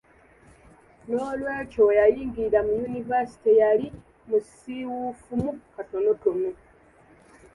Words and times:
N’olwekyo 1.09 1.81
we 1.87 1.93
yayingirira 1.99 2.59
mu 2.67 2.73
yunivasite 2.81 3.49
yali 3.61 3.87
musiwuufumu 4.29 5.51
katonotono. 5.73 6.49